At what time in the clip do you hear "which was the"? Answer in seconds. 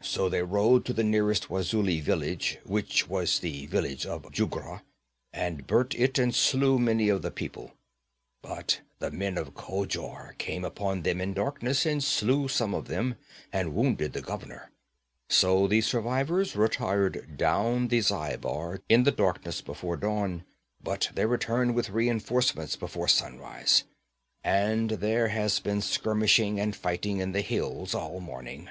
2.62-3.66